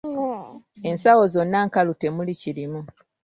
Ensawo 0.89 1.23
zonna 1.33 1.59
nkalu 1.67 1.93
temuli 2.01 2.33
kirimu. 2.41 2.81